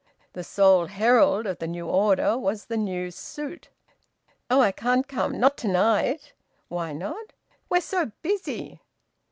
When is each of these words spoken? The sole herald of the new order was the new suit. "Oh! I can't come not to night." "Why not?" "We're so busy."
The 0.33 0.43
sole 0.43 0.87
herald 0.87 1.45
of 1.45 1.59
the 1.59 1.67
new 1.67 1.85
order 1.87 2.35
was 2.35 2.65
the 2.65 2.75
new 2.75 3.11
suit. 3.11 3.69
"Oh! 4.49 4.59
I 4.59 4.71
can't 4.71 5.07
come 5.07 5.39
not 5.39 5.57
to 5.57 5.67
night." 5.67 6.33
"Why 6.69 6.91
not?" 6.91 7.33
"We're 7.69 7.81
so 7.81 8.11
busy." 8.23 8.81